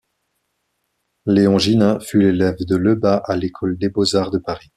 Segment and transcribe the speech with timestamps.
[1.27, 4.69] Léon Ginain fut l'élève de Lebas à l’École des beaux-arts de Paris.